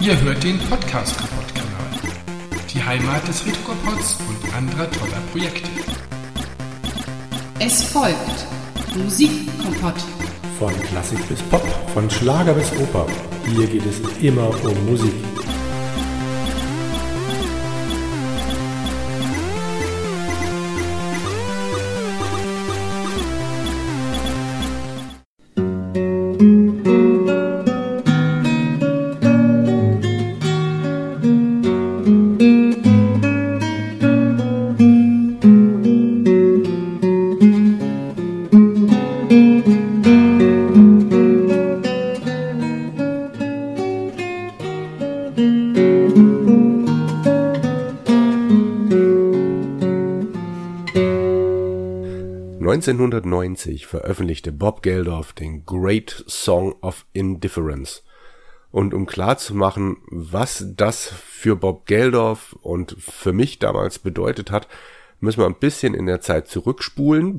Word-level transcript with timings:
Ihr 0.00 0.20
hört 0.20 0.42
den 0.44 0.58
Podcast 0.58 1.16
Kaputt 1.16 1.54
Kanal. 1.54 2.12
Die 2.72 2.82
Heimat 2.82 3.26
des 3.26 3.44
Retropods 3.46 4.18
und 4.28 4.54
anderer 4.54 4.90
toller 4.90 5.20
Projekte. 5.32 5.68
Es 7.58 7.82
folgt 7.84 8.46
Musikkompott. 8.96 9.94
Von 10.58 10.72
Klassik 10.82 11.26
bis 11.28 11.40
Pop, 11.42 11.66
von 11.94 12.10
Schlager 12.10 12.54
bis 12.54 12.70
Oper. 12.72 13.06
Hier 13.46 13.66
geht 13.66 13.84
es 13.86 14.00
immer 14.22 14.48
um 14.64 14.86
Musik. 14.86 15.14
(1990) 52.92 53.86
veröffentlichte 53.86 54.52
Bob 54.52 54.82
Geldof 54.82 55.32
den 55.32 55.64
Great 55.64 56.24
Song 56.26 56.74
of 56.80 57.06
Indifference. 57.12 58.02
Und 58.70 58.92
um 58.92 59.06
klarzumachen, 59.06 59.98
was 60.10 60.66
das 60.76 61.06
für 61.06 61.56
Bob 61.56 61.86
Geldof 61.86 62.56
und 62.60 62.96
für 62.98 63.32
mich 63.32 63.58
damals 63.58 63.98
bedeutet 63.98 64.50
hat, 64.50 64.68
müssen 65.20 65.40
wir 65.40 65.46
ein 65.46 65.58
bisschen 65.58 65.94
in 65.94 66.06
der 66.06 66.20
Zeit 66.20 66.48
zurückspulen 66.48 67.38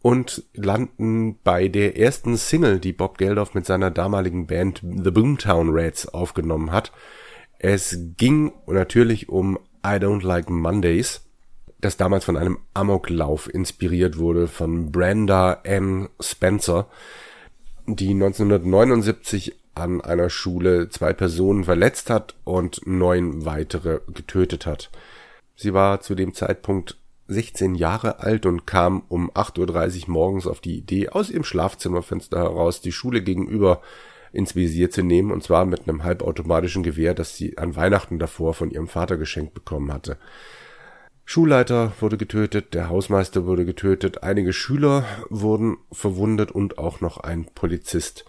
und 0.00 0.44
landen 0.54 1.38
bei 1.42 1.68
der 1.68 1.98
ersten 1.98 2.36
Single, 2.36 2.78
die 2.78 2.92
Bob 2.92 3.18
Geldof 3.18 3.54
mit 3.54 3.66
seiner 3.66 3.90
damaligen 3.90 4.46
Band 4.46 4.80
The 4.82 5.10
Boomtown 5.10 5.70
Rats 5.70 6.08
aufgenommen 6.08 6.72
hat. 6.72 6.92
Es 7.58 7.98
ging 8.16 8.52
natürlich 8.66 9.28
um 9.28 9.58
I 9.84 9.96
Don't 9.96 10.24
Like 10.24 10.48
Mondays 10.48 11.27
das 11.80 11.96
damals 11.96 12.24
von 12.24 12.36
einem 12.36 12.58
Amoklauf 12.74 13.52
inspiriert 13.52 14.18
wurde 14.18 14.48
von 14.48 14.90
Brenda 14.90 15.60
N. 15.62 16.08
Spencer, 16.20 16.88
die 17.86 18.10
1979 18.10 19.56
an 19.74 20.00
einer 20.00 20.28
Schule 20.28 20.88
zwei 20.88 21.12
Personen 21.12 21.64
verletzt 21.64 22.10
hat 22.10 22.34
und 22.44 22.86
neun 22.86 23.44
weitere 23.44 24.00
getötet 24.08 24.66
hat. 24.66 24.90
Sie 25.54 25.72
war 25.72 26.00
zu 26.00 26.14
dem 26.14 26.34
Zeitpunkt 26.34 26.96
16 27.28 27.74
Jahre 27.74 28.20
alt 28.20 28.46
und 28.46 28.66
kam 28.66 29.02
um 29.08 29.30
8.30 29.30 30.02
Uhr 30.02 30.10
morgens 30.10 30.46
auf 30.46 30.60
die 30.60 30.78
Idee, 30.78 31.10
aus 31.10 31.30
ihrem 31.30 31.44
Schlafzimmerfenster 31.44 32.38
heraus 32.38 32.80
die 32.80 32.92
Schule 32.92 33.22
gegenüber 33.22 33.82
ins 34.32 34.56
Visier 34.56 34.90
zu 34.90 35.02
nehmen, 35.02 35.30
und 35.30 35.42
zwar 35.42 35.64
mit 35.64 35.88
einem 35.88 36.04
halbautomatischen 36.04 36.82
Gewehr, 36.82 37.14
das 37.14 37.36
sie 37.36 37.56
an 37.58 37.76
Weihnachten 37.76 38.18
davor 38.18 38.54
von 38.54 38.70
ihrem 38.70 38.88
Vater 38.88 39.16
geschenkt 39.16 39.54
bekommen 39.54 39.92
hatte. 39.92 40.16
Schulleiter 41.30 41.92
wurde 42.00 42.16
getötet, 42.16 42.72
der 42.72 42.88
Hausmeister 42.88 43.44
wurde 43.44 43.66
getötet, 43.66 44.22
einige 44.22 44.54
Schüler 44.54 45.04
wurden 45.28 45.76
verwundet 45.92 46.50
und 46.50 46.78
auch 46.78 47.02
noch 47.02 47.18
ein 47.18 47.44
Polizist. 47.54 48.24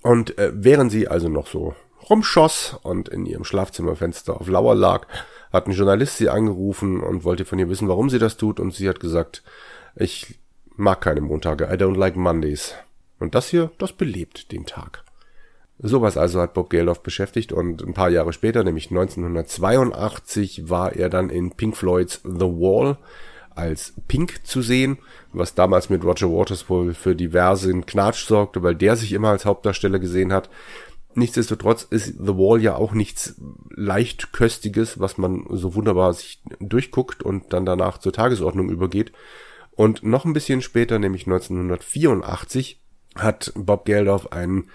Und 0.00 0.38
äh, 0.38 0.50
während 0.54 0.90
sie 0.90 1.08
also 1.08 1.28
noch 1.28 1.46
so 1.46 1.74
rumschoss 2.08 2.74
und 2.82 3.10
in 3.10 3.26
ihrem 3.26 3.44
Schlafzimmerfenster 3.44 4.40
auf 4.40 4.48
Lauer 4.48 4.74
lag, 4.74 5.06
hat 5.52 5.66
ein 5.66 5.72
Journalist 5.72 6.16
sie 6.16 6.30
angerufen 6.30 7.02
und 7.02 7.24
wollte 7.24 7.44
von 7.44 7.58
ihr 7.58 7.68
wissen, 7.68 7.86
warum 7.86 8.08
sie 8.08 8.18
das 8.18 8.38
tut. 8.38 8.60
Und 8.60 8.72
sie 8.72 8.88
hat 8.88 8.98
gesagt, 8.98 9.42
ich 9.94 10.38
mag 10.74 11.02
keine 11.02 11.20
Montage, 11.20 11.64
I 11.66 11.76
don't 11.76 11.98
like 11.98 12.16
Mondays. 12.16 12.74
Und 13.18 13.34
das 13.34 13.48
hier, 13.48 13.72
das 13.76 13.92
belebt 13.92 14.52
den 14.52 14.64
Tag. 14.64 15.04
Sowas 15.78 16.16
also 16.16 16.40
hat 16.40 16.54
Bob 16.54 16.70
Geldof 16.70 17.02
beschäftigt 17.02 17.52
und 17.52 17.82
ein 17.82 17.92
paar 17.92 18.08
Jahre 18.08 18.32
später, 18.32 18.64
nämlich 18.64 18.90
1982, 18.90 20.70
war 20.70 20.94
er 20.94 21.10
dann 21.10 21.28
in 21.28 21.50
Pink 21.50 21.76
Floyds 21.76 22.22
The 22.24 22.46
Wall 22.46 22.96
als 23.54 23.94
Pink 24.08 24.46
zu 24.46 24.62
sehen, 24.62 24.98
was 25.32 25.54
damals 25.54 25.90
mit 25.90 26.04
Roger 26.04 26.30
Waters 26.30 26.68
wohl 26.70 26.94
für 26.94 27.14
diversen 27.14 27.84
Knatsch 27.84 28.26
sorgte, 28.26 28.62
weil 28.62 28.74
der 28.74 28.96
sich 28.96 29.12
immer 29.12 29.30
als 29.30 29.44
Hauptdarsteller 29.44 29.98
gesehen 29.98 30.32
hat. 30.32 30.48
Nichtsdestotrotz 31.14 31.82
ist 31.82 32.06
The 32.18 32.36
Wall 32.36 32.60
ja 32.60 32.76
auch 32.76 32.92
nichts 32.92 33.36
leichtköstiges, 33.70 35.00
was 35.00 35.16
man 35.16 35.46
so 35.50 35.74
wunderbar 35.74 36.12
sich 36.12 36.42
durchguckt 36.60 37.22
und 37.22 37.52
dann 37.54 37.64
danach 37.64 37.98
zur 37.98 38.12
Tagesordnung 38.12 38.68
übergeht. 38.68 39.12
Und 39.72 40.02
noch 40.02 40.24
ein 40.24 40.34
bisschen 40.34 40.60
später, 40.62 40.98
nämlich 40.98 41.26
1984, 41.26 42.80
hat 43.14 43.52
Bob 43.54 43.86
Geldof 43.86 44.32
einen 44.32 44.68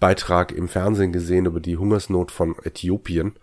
Beitrag 0.00 0.52
im 0.52 0.68
Fernsehen 0.68 1.12
gesehen 1.12 1.46
über 1.46 1.60
die 1.60 1.76
Hungersnot 1.76 2.30
von 2.30 2.56
Äthiopien 2.62 3.36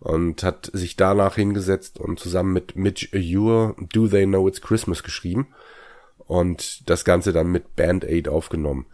und 0.00 0.42
hat 0.42 0.70
sich 0.72 0.96
danach 0.96 1.36
hingesetzt 1.36 2.00
und 2.00 2.18
zusammen 2.18 2.52
mit 2.52 2.76
Mitch 2.76 3.08
Ewer 3.12 3.76
Do 3.92 4.08
They 4.08 4.26
Know 4.26 4.48
It's 4.48 4.60
Christmas 4.60 5.02
geschrieben 5.02 5.48
und 6.18 6.88
das 6.88 7.04
Ganze 7.04 7.32
dann 7.32 7.52
mit 7.52 7.76
Band 7.76 8.04
Aid 8.04 8.28
aufgenommen. 8.28 8.86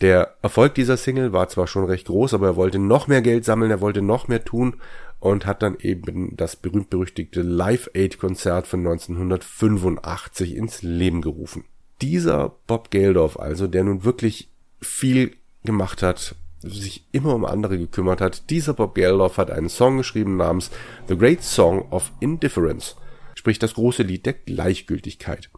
Der 0.00 0.36
Erfolg 0.42 0.74
dieser 0.74 0.96
Single 0.96 1.32
war 1.32 1.48
zwar 1.48 1.66
schon 1.66 1.84
recht 1.84 2.06
groß, 2.06 2.34
aber 2.34 2.48
er 2.48 2.56
wollte 2.56 2.78
noch 2.78 3.06
mehr 3.06 3.22
Geld 3.22 3.44
sammeln, 3.44 3.70
er 3.70 3.80
wollte 3.80 4.02
noch 4.02 4.28
mehr 4.28 4.44
tun 4.44 4.80
und 5.20 5.46
hat 5.46 5.62
dann 5.62 5.76
eben 5.78 6.36
das 6.36 6.56
berühmt-berüchtigte 6.56 7.42
Live 7.42 7.88
Aid 7.94 8.18
Konzert 8.18 8.66
von 8.66 8.80
1985 8.80 10.56
ins 10.56 10.82
Leben 10.82 11.22
gerufen. 11.22 11.64
Dieser 12.00 12.56
Bob 12.66 12.90
Geldof 12.90 13.38
also, 13.38 13.68
der 13.68 13.84
nun 13.84 14.04
wirklich 14.04 14.50
viel 14.80 15.36
gemacht 15.62 16.02
hat, 16.02 16.34
sich 16.62 17.06
immer 17.12 17.34
um 17.34 17.44
andere 17.44 17.78
gekümmert 17.78 18.20
hat. 18.20 18.50
Dieser 18.50 18.74
Bob 18.74 18.94
Geldof 18.94 19.38
hat 19.38 19.50
einen 19.50 19.68
Song 19.68 19.96
geschrieben 19.98 20.36
namens 20.36 20.70
The 21.08 21.16
Great 21.16 21.42
Song 21.42 21.90
of 21.90 22.12
Indifference, 22.20 22.96
sprich 23.34 23.58
das 23.58 23.74
große 23.74 24.02
Lied 24.02 24.26
der 24.26 24.34
Gleichgültigkeit. 24.34 25.50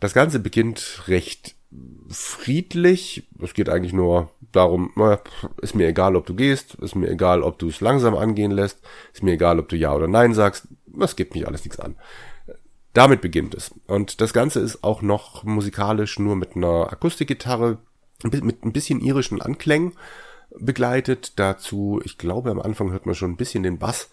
Das 0.00 0.14
Ganze 0.14 0.38
beginnt 0.38 1.04
recht 1.08 1.56
friedlich. 2.08 3.28
Es 3.42 3.54
geht 3.54 3.68
eigentlich 3.68 3.92
nur 3.92 4.30
darum, 4.52 4.92
ist 5.60 5.74
mir 5.74 5.88
egal, 5.88 6.16
ob 6.16 6.26
du 6.26 6.34
gehst, 6.34 6.74
ist 6.76 6.94
mir 6.94 7.10
egal, 7.10 7.42
ob 7.42 7.58
du 7.58 7.68
es 7.68 7.80
langsam 7.80 8.14
angehen 8.14 8.52
lässt, 8.52 8.80
ist 9.12 9.22
mir 9.22 9.32
egal, 9.32 9.58
ob 9.58 9.68
du 9.68 9.76
Ja 9.76 9.94
oder 9.94 10.08
Nein 10.08 10.32
sagst, 10.32 10.68
das 10.86 11.16
gibt 11.16 11.34
mich 11.34 11.46
alles 11.46 11.64
nichts 11.64 11.80
an. 11.80 11.96
Damit 12.92 13.20
beginnt 13.20 13.54
es. 13.54 13.74
Und 13.86 14.22
das 14.22 14.32
Ganze 14.32 14.60
ist 14.60 14.82
auch 14.82 15.02
noch 15.02 15.44
musikalisch 15.44 16.18
nur 16.18 16.36
mit 16.36 16.56
einer 16.56 16.90
Akustikgitarre, 16.90 17.78
mit 18.22 18.64
ein 18.64 18.72
bisschen 18.72 19.00
irischen 19.00 19.42
Anklängen 19.42 19.92
begleitet. 20.58 21.38
Dazu, 21.38 22.00
ich 22.04 22.18
glaube, 22.18 22.50
am 22.50 22.60
Anfang 22.60 22.90
hört 22.90 23.06
man 23.06 23.14
schon 23.14 23.32
ein 23.32 23.36
bisschen 23.36 23.62
den 23.62 23.78
Bass. 23.78 24.10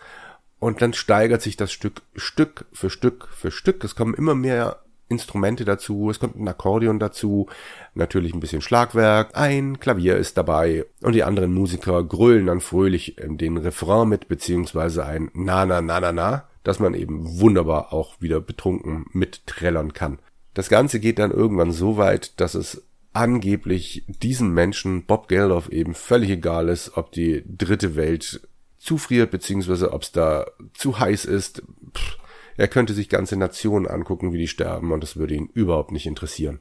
Und 0.59 0.81
dann 0.81 0.93
steigert 0.93 1.41
sich 1.41 1.57
das 1.57 1.71
Stück 1.71 2.01
Stück 2.15 2.65
für 2.71 2.89
Stück 2.89 3.27
für 3.31 3.51
Stück. 3.51 3.83
Es 3.83 3.95
kommen 3.95 4.13
immer 4.13 4.33
mehr 4.35 4.83
Instrumente 5.09 5.65
dazu, 5.65 6.09
es 6.09 6.19
kommt 6.19 6.37
ein 6.37 6.47
Akkordeon 6.47 6.99
dazu, 6.99 7.47
natürlich 7.93 8.33
ein 8.33 8.39
bisschen 8.39 8.61
Schlagwerk, 8.61 9.31
ein 9.33 9.79
Klavier 9.79 10.17
ist 10.17 10.37
dabei 10.37 10.85
und 11.01 11.13
die 11.13 11.23
anderen 11.23 11.53
Musiker 11.53 12.03
grölen 12.03 12.47
dann 12.47 12.61
fröhlich 12.61 13.17
den 13.19 13.57
Refrain 13.57 14.09
mit, 14.09 14.27
beziehungsweise 14.27 15.05
ein 15.05 15.29
Na 15.33 15.65
na 15.65 15.81
na 15.81 15.99
na 15.99 16.11
na, 16.11 16.47
dass 16.63 16.79
man 16.79 16.93
eben 16.93 17.39
wunderbar 17.39 17.93
auch 17.93 18.21
wieder 18.21 18.39
betrunken 18.39 19.05
mitträllern 19.11 19.93
kann. 19.93 20.19
Das 20.53 20.69
Ganze 20.69 20.99
geht 20.99 21.19
dann 21.19 21.31
irgendwann 21.31 21.71
so 21.71 21.97
weit, 21.97 22.39
dass 22.39 22.55
es 22.55 22.83
angeblich 23.13 24.03
diesen 24.07 24.53
Menschen, 24.53 25.05
Bob 25.05 25.27
Geldof, 25.27 25.69
eben 25.69 25.93
völlig 25.93 26.31
egal 26.31 26.69
ist, 26.69 26.97
ob 26.97 27.11
die 27.11 27.43
dritte 27.45 27.95
Welt 27.95 28.47
zufriert, 28.77 29.31
beziehungsweise 29.31 29.93
ob 29.93 30.01
es 30.01 30.11
da 30.11 30.45
zu 30.73 30.99
heiß 30.99 31.25
ist. 31.25 31.63
Pff, 31.95 32.17
er 32.57 32.67
könnte 32.67 32.93
sich 32.93 33.09
ganze 33.09 33.37
Nationen 33.37 33.87
angucken, 33.87 34.33
wie 34.33 34.37
die 34.39 34.47
sterben, 34.47 34.91
und 34.91 35.01
das 35.01 35.15
würde 35.17 35.35
ihn 35.35 35.49
überhaupt 35.53 35.91
nicht 35.91 36.05
interessieren. 36.05 36.59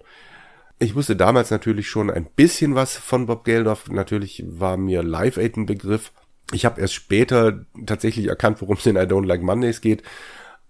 Ich 0.78 0.94
wusste 0.94 1.16
damals 1.16 1.50
natürlich 1.50 1.88
schon 1.88 2.10
ein 2.10 2.24
bisschen 2.24 2.74
was 2.74 2.96
von 2.96 3.26
Bob 3.26 3.44
Geldof. 3.44 3.88
Natürlich 3.88 4.44
war 4.46 4.76
mir 4.76 5.02
Live 5.02 5.36
Aid 5.36 5.56
ein 5.56 5.66
Begriff. 5.66 6.12
Ich 6.52 6.64
habe 6.64 6.80
erst 6.80 6.94
später 6.94 7.64
tatsächlich 7.86 8.26
erkannt, 8.26 8.60
worum 8.60 8.76
es 8.76 8.86
in 8.86 8.96
I 8.96 9.00
Don't 9.00 9.26
Like 9.26 9.42
Mondays 9.42 9.80
geht. 9.80 10.02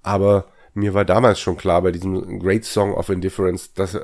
Aber 0.03 0.49
mir 0.75 0.95
war 0.95 1.05
damals 1.05 1.41
schon 1.41 1.57
klar 1.57 1.83
bei 1.83 1.93
diesem 1.93 2.39
Great 2.41 2.65
Song 2.65 2.93
of 2.93 3.09
Indifference, 3.09 3.73
dass 3.73 3.99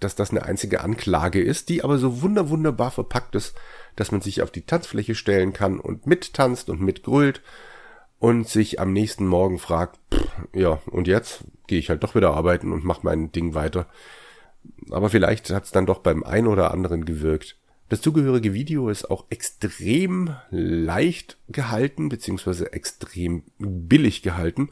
dass 0.00 0.14
das 0.14 0.30
eine 0.30 0.44
einzige 0.44 0.82
Anklage 0.82 1.42
ist, 1.42 1.68
die 1.68 1.84
aber 1.84 1.98
so 1.98 2.22
wunder 2.22 2.48
wunderbar 2.48 2.90
verpackt 2.90 3.34
ist, 3.34 3.54
dass 3.96 4.12
man 4.12 4.20
sich 4.20 4.42
auf 4.42 4.50
die 4.50 4.66
Tanzfläche 4.66 5.14
stellen 5.14 5.52
kann 5.52 5.80
und 5.80 6.06
mittanzt 6.06 6.70
und 6.70 6.80
mitgrölt 6.80 7.42
und 8.18 8.48
sich 8.48 8.80
am 8.80 8.92
nächsten 8.92 9.26
Morgen 9.26 9.58
fragt, 9.58 9.98
pff, 10.12 10.28
ja, 10.54 10.80
und 10.86 11.08
jetzt 11.08 11.44
gehe 11.66 11.78
ich 11.78 11.90
halt 11.90 12.02
doch 12.02 12.14
wieder 12.14 12.34
arbeiten 12.34 12.72
und 12.72 12.84
mache 12.84 13.00
mein 13.02 13.32
Ding 13.32 13.54
weiter. 13.54 13.86
Aber 14.90 15.10
vielleicht 15.10 15.50
hat 15.50 15.64
es 15.64 15.72
dann 15.72 15.86
doch 15.86 15.98
beim 15.98 16.22
einen 16.22 16.46
oder 16.46 16.70
anderen 16.70 17.04
gewirkt. 17.04 17.56
Das 17.88 18.00
zugehörige 18.00 18.54
Video 18.54 18.88
ist 18.88 19.10
auch 19.10 19.26
extrem 19.28 20.34
leicht 20.50 21.36
gehalten, 21.48 22.08
beziehungsweise 22.08 22.72
extrem 22.72 23.42
billig 23.58 24.22
gehalten. 24.22 24.70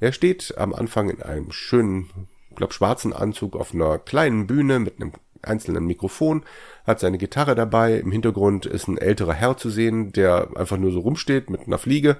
Er 0.00 0.12
steht 0.12 0.56
am 0.58 0.74
Anfang 0.74 1.08
in 1.08 1.22
einem 1.22 1.52
schönen, 1.52 2.28
glaub, 2.56 2.72
schwarzen 2.72 3.12
Anzug 3.12 3.56
auf 3.56 3.74
einer 3.74 3.98
kleinen 3.98 4.46
Bühne 4.46 4.78
mit 4.78 5.00
einem 5.00 5.12
einzelnen 5.42 5.86
Mikrofon, 5.86 6.42
hat 6.86 7.00
seine 7.00 7.18
Gitarre 7.18 7.54
dabei. 7.54 7.98
Im 7.98 8.10
Hintergrund 8.10 8.66
ist 8.66 8.88
ein 8.88 8.98
älterer 8.98 9.34
Herr 9.34 9.56
zu 9.56 9.70
sehen, 9.70 10.12
der 10.12 10.48
einfach 10.56 10.76
nur 10.76 10.90
so 10.90 11.00
rumsteht 11.00 11.50
mit 11.50 11.66
einer 11.66 11.78
Fliege. 11.78 12.16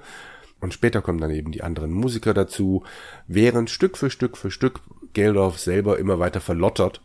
Und 0.60 0.72
später 0.72 1.02
kommen 1.02 1.20
dann 1.20 1.30
eben 1.30 1.52
die 1.52 1.62
anderen 1.62 1.92
Musiker 1.92 2.32
dazu, 2.32 2.84
während 3.26 3.68
Stück 3.68 3.98
für 3.98 4.10
Stück 4.10 4.36
für 4.36 4.50
Stück 4.50 4.80
Geldorf 5.12 5.58
selber 5.58 5.98
immer 5.98 6.18
weiter 6.18 6.40
verlottert 6.40 7.00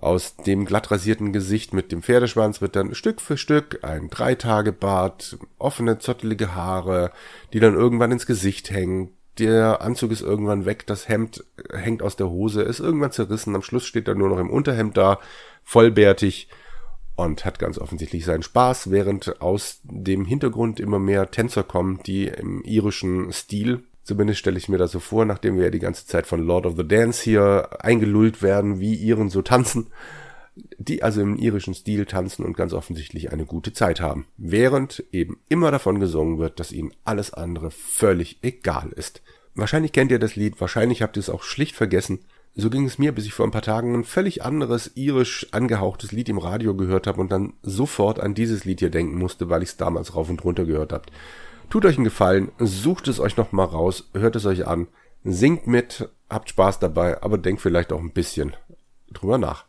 aus 0.00 0.36
dem 0.36 0.64
glatt 0.64 0.90
rasierten 0.90 1.32
Gesicht 1.32 1.74
mit 1.74 1.92
dem 1.92 2.02
Pferdeschwanz 2.02 2.60
wird 2.60 2.74
dann 2.76 2.94
Stück 2.94 3.20
für 3.20 3.36
Stück 3.36 3.80
ein 3.82 4.08
Dreitagebart, 4.08 5.38
offene, 5.58 5.98
zottelige 5.98 6.54
Haare, 6.54 7.12
die 7.52 7.60
dann 7.60 7.74
irgendwann 7.74 8.12
ins 8.12 8.26
Gesicht 8.26 8.70
hängen. 8.70 9.10
Der 9.40 9.80
Anzug 9.80 10.12
ist 10.12 10.20
irgendwann 10.20 10.66
weg, 10.66 10.86
das 10.86 11.08
Hemd 11.08 11.44
hängt 11.72 12.02
aus 12.02 12.14
der 12.14 12.30
Hose, 12.30 12.62
ist 12.62 12.78
irgendwann 12.78 13.12
zerrissen, 13.12 13.54
am 13.56 13.62
Schluss 13.62 13.86
steht 13.86 14.06
er 14.06 14.14
nur 14.14 14.28
noch 14.28 14.38
im 14.38 14.50
Unterhemd 14.50 14.96
da, 14.96 15.18
vollbärtig 15.64 16.48
und 17.16 17.44
hat 17.44 17.58
ganz 17.58 17.78
offensichtlich 17.78 18.24
seinen 18.24 18.42
Spaß, 18.42 18.90
während 18.90 19.40
aus 19.40 19.80
dem 19.82 20.24
Hintergrund 20.24 20.78
immer 20.78 20.98
mehr 20.98 21.30
Tänzer 21.30 21.62
kommen, 21.62 22.00
die 22.04 22.26
im 22.26 22.62
irischen 22.62 23.32
Stil 23.32 23.82
Zumindest 24.02 24.40
stelle 24.40 24.58
ich 24.58 24.68
mir 24.68 24.78
das 24.78 24.92
so 24.92 24.98
vor, 24.98 25.24
nachdem 25.24 25.56
wir 25.56 25.64
ja 25.64 25.70
die 25.70 25.78
ganze 25.78 26.06
Zeit 26.06 26.26
von 26.26 26.40
Lord 26.40 26.66
of 26.66 26.76
the 26.76 26.88
Dance 26.88 27.22
hier 27.22 27.68
eingelullt 27.78 28.42
werden, 28.42 28.80
wie 28.80 28.94
Iren 28.94 29.28
so 29.28 29.42
tanzen, 29.42 29.88
die 30.78 31.02
also 31.02 31.20
im 31.20 31.36
irischen 31.36 31.74
Stil 31.74 32.06
tanzen 32.06 32.44
und 32.44 32.56
ganz 32.56 32.72
offensichtlich 32.72 33.32
eine 33.32 33.46
gute 33.46 33.72
Zeit 33.72 34.00
haben, 34.00 34.26
während 34.36 35.04
eben 35.12 35.38
immer 35.48 35.70
davon 35.70 36.00
gesungen 36.00 36.38
wird, 36.38 36.60
dass 36.60 36.72
ihnen 36.72 36.92
alles 37.04 37.32
andere 37.32 37.70
völlig 37.70 38.38
egal 38.42 38.90
ist. 38.90 39.22
Wahrscheinlich 39.54 39.92
kennt 39.92 40.10
ihr 40.10 40.18
das 40.18 40.36
Lied, 40.36 40.60
wahrscheinlich 40.60 41.02
habt 41.02 41.16
ihr 41.16 41.20
es 41.20 41.30
auch 41.30 41.42
schlicht 41.42 41.76
vergessen. 41.76 42.20
So 42.56 42.68
ging 42.68 42.84
es 42.84 42.98
mir, 42.98 43.12
bis 43.12 43.26
ich 43.26 43.32
vor 43.32 43.46
ein 43.46 43.52
paar 43.52 43.62
Tagen 43.62 43.94
ein 43.94 44.04
völlig 44.04 44.44
anderes 44.44 44.92
irisch 44.96 45.46
angehauchtes 45.52 46.10
Lied 46.12 46.28
im 46.28 46.38
Radio 46.38 46.74
gehört 46.74 47.06
habe 47.06 47.20
und 47.20 47.30
dann 47.30 47.52
sofort 47.62 48.18
an 48.18 48.34
dieses 48.34 48.64
Lied 48.64 48.80
hier 48.80 48.90
denken 48.90 49.16
musste, 49.18 49.48
weil 49.48 49.62
ich 49.62 49.70
es 49.70 49.76
damals 49.76 50.16
rauf 50.16 50.28
und 50.28 50.44
runter 50.44 50.64
gehört 50.64 50.92
habt. 50.92 51.12
Tut 51.68 51.84
euch 51.84 51.96
einen 51.96 52.04
Gefallen, 52.04 52.50
sucht 52.58 53.06
es 53.06 53.20
euch 53.20 53.36
nochmal 53.36 53.66
raus, 53.66 54.10
hört 54.14 54.34
es 54.34 54.46
euch 54.46 54.66
an, 54.66 54.88
singt 55.22 55.68
mit, 55.68 56.08
habt 56.28 56.48
Spaß 56.48 56.80
dabei, 56.80 57.22
aber 57.22 57.38
denkt 57.38 57.62
vielleicht 57.62 57.92
auch 57.92 58.00
ein 58.00 58.12
bisschen 58.12 58.56
drüber 59.12 59.38
nach. 59.38 59.64